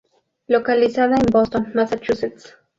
Localizada 0.47 1.15
en 1.17 1.27
Boston, 1.31 1.73
Massachusetts. 1.75 2.55